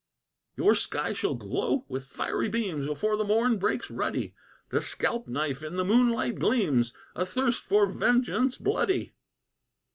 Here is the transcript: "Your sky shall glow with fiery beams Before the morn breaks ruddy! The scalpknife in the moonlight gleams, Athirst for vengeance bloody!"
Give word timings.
"Your 0.57 0.73
sky 0.73 1.13
shall 1.13 1.35
glow 1.35 1.85
with 1.87 2.05
fiery 2.07 2.49
beams 2.49 2.87
Before 2.87 3.15
the 3.15 3.23
morn 3.23 3.59
breaks 3.59 3.91
ruddy! 3.91 4.33
The 4.69 4.79
scalpknife 4.81 5.61
in 5.61 5.75
the 5.75 5.85
moonlight 5.85 6.39
gleams, 6.39 6.91
Athirst 7.15 7.61
for 7.61 7.85
vengeance 7.85 8.57
bloody!" 8.57 9.13